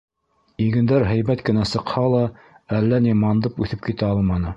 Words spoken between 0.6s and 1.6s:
Игендәр һәйбәт